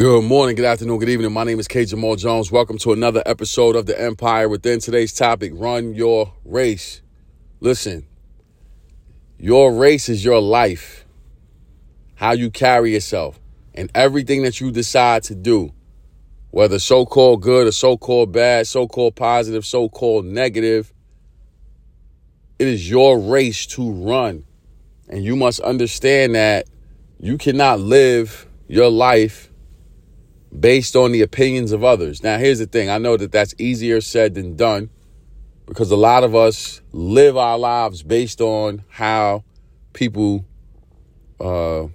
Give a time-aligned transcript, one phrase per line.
[0.00, 1.30] Good morning, good afternoon, good evening.
[1.30, 1.84] My name is K.
[1.84, 2.50] Jamal Jones.
[2.50, 4.80] Welcome to another episode of The Empire Within.
[4.80, 7.02] Today's topic run your race.
[7.60, 8.06] Listen,
[9.38, 11.04] your race is your life,
[12.14, 13.38] how you carry yourself,
[13.74, 15.70] and everything that you decide to do,
[16.50, 20.94] whether so called good or so called bad, so called positive, so called negative.
[22.58, 24.44] It is your race to run.
[25.10, 26.70] And you must understand that
[27.18, 29.49] you cannot live your life
[30.58, 32.22] based on the opinions of others.
[32.22, 34.90] Now, here's the thing I know that that's easier said than done
[35.66, 39.44] because a lot of us live our lives based on how
[39.92, 40.44] people
[41.40, 41.86] uh,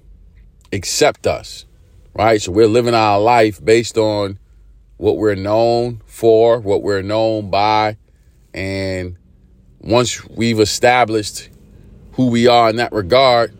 [0.71, 1.66] accept us,
[2.13, 2.41] right?
[2.41, 4.39] So we're living our life based on
[4.95, 7.97] what we're known for, what we're known by.
[8.53, 9.17] And
[9.81, 11.49] once we've established
[12.13, 13.53] who we are in that regard,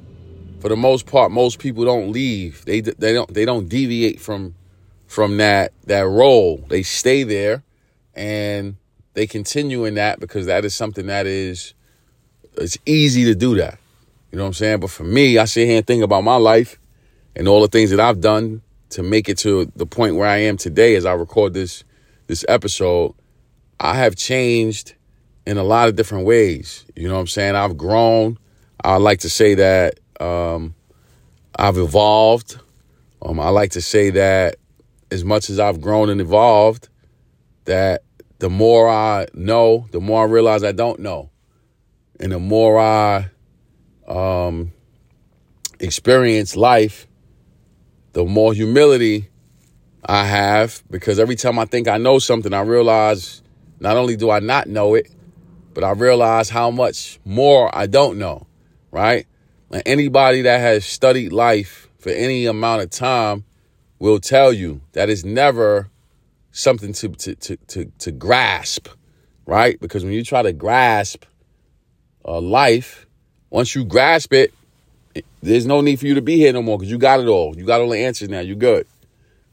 [0.62, 2.64] for the most part, most people don't leave.
[2.66, 4.56] They they don't they don't deviate from
[5.08, 6.64] from that that role.
[6.68, 7.64] They stay there
[8.14, 8.76] and
[9.14, 11.74] they continue in that because that is something that is
[12.58, 13.78] it's easy to do that.
[14.32, 14.80] You know what I'm saying?
[14.80, 16.80] But for me, I sit here and think about my life
[17.36, 20.38] and all the things that I've done to make it to the point where I
[20.38, 21.84] am today as I record this
[22.28, 23.14] this episode.
[23.80, 24.96] I have changed
[25.46, 26.86] in a lot of different ways.
[26.96, 27.56] You know what I'm saying?
[27.56, 28.38] I've grown.
[28.84, 30.76] I like to say that um,
[31.58, 32.58] I've evolved.
[33.22, 34.56] Um, I like to say that
[35.12, 36.90] as much as I've grown and evolved,
[37.66, 38.04] that
[38.40, 41.30] the more I know, the more I realize I don't know.
[42.20, 43.30] And the more I
[44.08, 44.72] um,
[45.80, 47.08] experience life,
[48.14, 49.30] the more humility
[50.06, 53.42] I have because every time I think I know something, I realize
[53.80, 55.12] not only do I not know it,
[55.74, 58.48] but I realize how much more I don't know,
[58.92, 59.28] right?
[59.72, 63.44] And anybody that has studied life for any amount of time
[64.06, 65.90] will tell you that is never
[66.52, 68.88] something to, to, to, to, to grasp,
[69.48, 69.80] right?
[69.80, 71.26] Because when you try to grasp
[72.24, 73.08] uh, life,
[73.50, 74.54] once you grasp it,
[75.42, 77.58] there's no need for you to be here no more because you got it all.
[77.58, 78.42] You got all the answers now.
[78.42, 78.86] You good.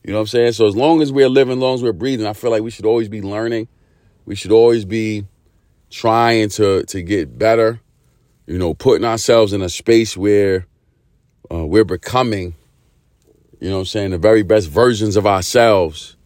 [0.04, 0.52] You know what I'm saying?
[0.52, 2.70] So as long as we're living, as long as we're breathing, I feel like we
[2.70, 3.68] should always be learning.
[4.26, 5.24] We should always be
[5.90, 7.80] trying to to get better.
[8.46, 10.66] You know, putting ourselves in a space where
[11.50, 12.54] uh, we're becoming
[13.62, 16.16] you know what I'm saying, the very best versions of ourselves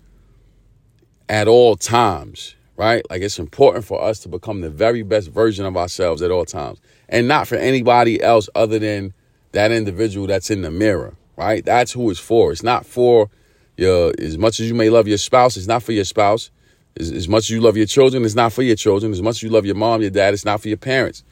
[1.29, 3.05] at all times, right?
[3.11, 6.47] Like it's important for us to become the very best version of ourselves at all
[6.47, 6.81] times
[7.11, 9.13] and not for anybody else other than
[9.53, 11.63] that individual that's in the mirror, right?
[11.63, 12.53] That's who it's for.
[12.53, 13.29] It's not for
[13.77, 16.51] your, as much as you may love your spouse, it's not for your spouse.
[16.99, 19.13] As, as much as you love your children, it's not for your children.
[19.13, 21.23] As much as you love your mom, your dad, it's not for your parents.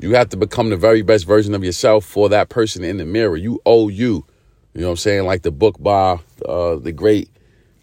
[0.00, 3.06] You have to become the very best version of yourself for that person in the
[3.06, 3.36] mirror.
[3.36, 4.26] You owe you.
[4.74, 5.24] You know what I'm saying?
[5.24, 7.28] Like the book by uh, the great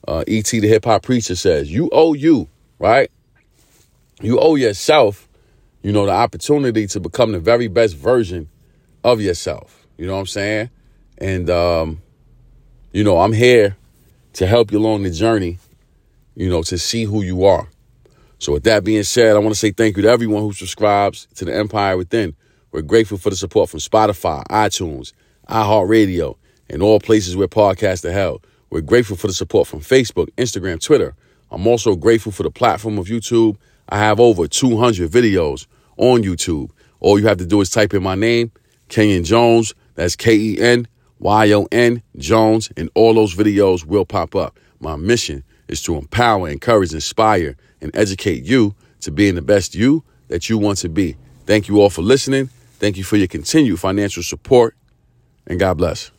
[0.08, 0.60] uh, E.T.
[0.60, 2.48] the hip hop preacher says, you owe you,
[2.80, 3.12] right?
[4.22, 5.30] You owe yourself,
[5.84, 8.50] you know, the opportunity to become the very best version
[9.04, 9.88] of yourself.
[9.98, 10.70] You know what I'm saying?
[11.20, 12.02] And, um,
[12.92, 13.78] you know, I'm here
[14.34, 15.60] to help you along the journey,
[16.36, 17.68] you know, to see who you are.
[18.40, 21.28] So, with that being said, I want to say thank you to everyone who subscribes
[21.36, 22.36] to the Empire Within.
[22.72, 25.12] We're grateful for the support from Spotify, iTunes,
[25.50, 26.38] iHeartRadio,
[26.70, 28.46] and all places where podcasts are held.
[28.70, 31.16] We're grateful for the support from Facebook, Instagram, Twitter.
[31.52, 33.58] I'm also grateful for the platform of YouTube.
[33.90, 35.66] I have over 200 videos
[35.98, 36.70] on YouTube.
[37.00, 38.52] All you have to do is type in my name,
[38.88, 39.74] Kenyon Jones.
[39.96, 40.88] That's K E N
[41.20, 44.60] Y O N Jones, and all those videos will pop up.
[44.80, 50.04] My mission is to empower, encourage, inspire, and educate you to being the best you
[50.28, 51.16] that you want to be.
[51.46, 52.50] Thank you all for listening.
[52.80, 54.76] Thank you for your continued financial support,
[55.48, 56.12] and God bless.